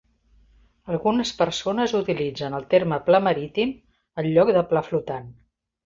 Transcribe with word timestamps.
Algunes 0.93 1.33
persones 1.41 1.93
utilitzen 2.01 2.57
el 2.61 2.67
terme 2.73 3.01
"pla 3.11 3.23
marítim" 3.29 3.75
en 4.25 4.31
lloc 4.35 4.55
de 4.59 4.69
"pla 4.73 4.89
flotant". 4.93 5.35